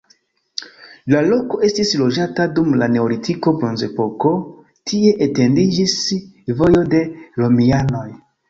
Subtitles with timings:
[1.13, 4.33] La loko estis loĝata dum la neolitiko, bronzepoko,
[4.93, 5.97] tie etendiĝis
[6.63, 7.07] vojo de
[7.45, 8.07] romianoj.